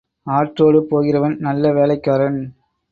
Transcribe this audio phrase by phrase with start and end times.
[0.27, 2.41] ஆற்றோடு போகிறவன் நல்ல வேலைக்காரன்.